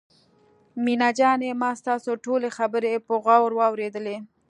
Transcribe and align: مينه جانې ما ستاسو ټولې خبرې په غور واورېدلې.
مينه 0.83 1.09
جانې 1.19 1.51
ما 1.61 1.71
ستاسو 1.81 2.11
ټولې 2.25 2.49
خبرې 2.57 2.93
په 3.05 3.13
غور 3.23 3.51
واورېدلې. 3.57 4.17